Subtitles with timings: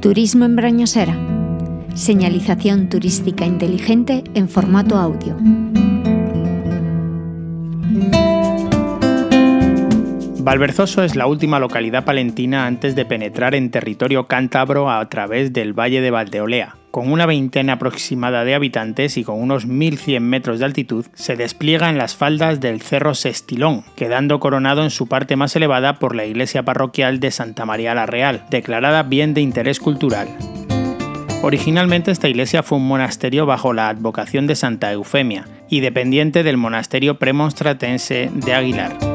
[0.00, 1.14] Turismo en Brañosera.
[1.94, 5.36] Señalización turística inteligente en formato audio.
[10.38, 15.78] Valverzoso es la última localidad palentina antes de penetrar en territorio cántabro a través del
[15.78, 16.79] valle de Valdeolea.
[16.90, 21.88] Con una veintena aproximada de habitantes y con unos 1100 metros de altitud, se despliega
[21.88, 26.24] en las faldas del Cerro Sestilón, quedando coronado en su parte más elevada por la
[26.24, 30.28] iglesia parroquial de Santa María la Real, declarada bien de interés cultural.
[31.42, 36.56] Originalmente esta iglesia fue un monasterio bajo la advocación de Santa Eufemia y dependiente del
[36.56, 39.09] monasterio premonstratense de Aguilar.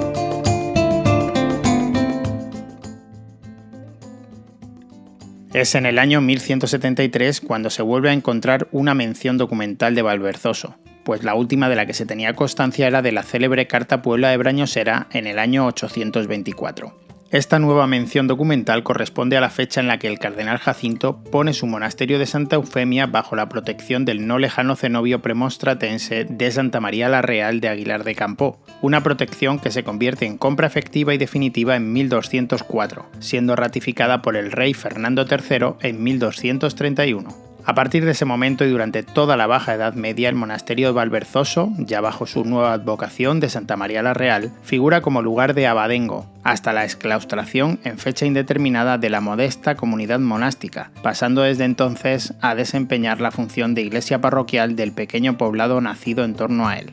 [5.55, 10.75] Es en el año 1173 cuando se vuelve a encontrar una mención documental de Valverzoso,
[11.05, 14.31] pues la última de la que se tenía constancia era de la célebre Carta Puebla
[14.31, 17.04] de Brañosera en el año 824.
[17.35, 21.53] Esta nueva mención documental corresponde a la fecha en la que el cardenal Jacinto pone
[21.53, 26.79] su monasterio de Santa Eufemia bajo la protección del no lejano cenobio premonstratense de Santa
[26.79, 31.13] María la Real de Aguilar de Campó, una protección que se convierte en compra efectiva
[31.13, 37.44] y definitiva en 1204, siendo ratificada por el rey Fernando III en 1231.
[37.67, 40.93] A partir de ese momento y durante toda la Baja Edad Media, el monasterio de
[40.93, 45.65] Valverzoso, ya bajo su nueva advocación de Santa María la Real, figura como lugar de
[45.65, 52.35] abadengo, hasta la exclaustración en fecha indeterminada de la modesta comunidad monástica, pasando desde entonces
[52.39, 56.91] a desempeñar la función de iglesia parroquial del pequeño poblado nacido en torno a él.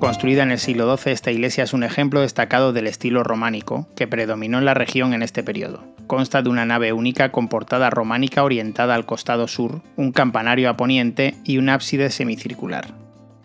[0.00, 4.06] Construida en el siglo XII, esta iglesia es un ejemplo destacado del estilo románico que
[4.06, 5.82] predominó en la región en este periodo.
[6.08, 10.76] Consta de una nave única con portada románica orientada al costado sur, un campanario a
[10.76, 12.86] poniente y un ábside semicircular.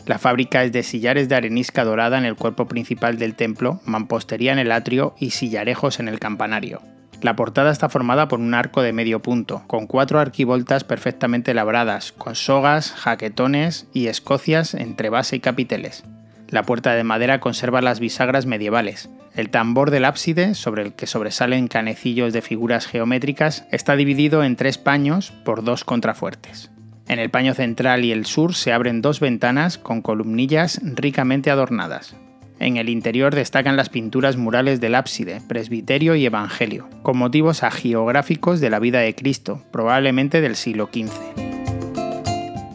[0.05, 4.53] La fábrica es de sillares de arenisca dorada en el cuerpo principal del templo, mampostería
[4.53, 6.81] en el atrio y sillarejos en el campanario.
[7.21, 12.13] La portada está formada por un arco de medio punto, con cuatro arquivoltas perfectamente labradas,
[12.13, 16.05] con sogas, jaquetones y escocias entre base y capiteles.
[16.47, 19.09] La puerta de madera conserva las bisagras medievales.
[19.35, 24.55] El tambor del ábside, sobre el que sobresalen canecillos de figuras geométricas, está dividido en
[24.55, 26.69] tres paños por dos contrafuertes.
[27.07, 32.15] En el paño central y el sur se abren dos ventanas con columnillas ricamente adornadas.
[32.59, 38.61] En el interior destacan las pinturas murales del ábside, presbiterio y evangelio, con motivos agiográficos
[38.61, 41.42] de la vida de Cristo, probablemente del siglo XV.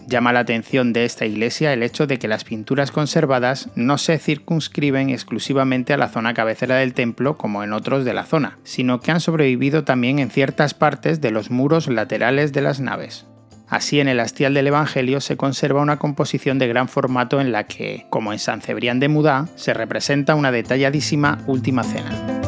[0.08, 4.16] Llama la atención de esta iglesia el hecho de que las pinturas conservadas no se
[4.18, 9.00] circunscriben exclusivamente a la zona cabecera del templo como en otros de la zona, sino
[9.00, 13.26] que han sobrevivido también en ciertas partes de los muros laterales de las naves.
[13.68, 17.64] Así en el hastial del Evangelio se conserva una composición de gran formato en la
[17.64, 22.40] que, como en San Cebrián de Mudá, se representa una detalladísima Última Cena.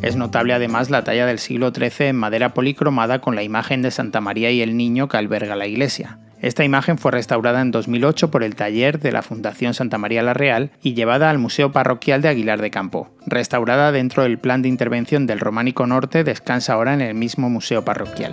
[0.00, 3.90] Es notable además la talla del siglo XIII en madera policromada con la imagen de
[3.90, 8.30] Santa María y el Niño que alberga la iglesia, esta imagen fue restaurada en 2008
[8.30, 12.22] por el taller de la Fundación Santa María la Real y llevada al Museo Parroquial
[12.22, 13.10] de Aguilar de Campo.
[13.26, 17.84] Restaurada dentro del plan de intervención del Románico Norte, descansa ahora en el mismo Museo
[17.84, 18.32] Parroquial.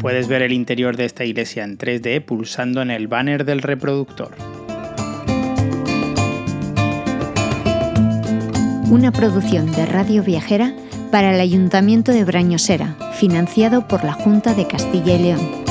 [0.00, 4.34] Puedes ver el interior de esta iglesia en 3D pulsando en el banner del reproductor.
[8.88, 10.72] Una producción de Radio Viajera
[11.12, 15.65] para el Ayuntamiento de Brañosera, financiado por la Junta de Castilla y León.